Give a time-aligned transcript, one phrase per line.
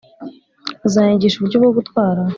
[0.87, 2.21] uzanyigisha uburyo bwo gutwara?